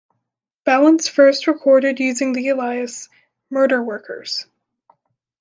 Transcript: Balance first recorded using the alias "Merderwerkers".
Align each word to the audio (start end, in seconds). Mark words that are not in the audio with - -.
Balance 0.63 1.07
first 1.07 1.45
recorded 1.45 1.99
using 1.99 2.33
the 2.33 2.47
alias 2.47 3.07
"Merderwerkers". 3.53 4.47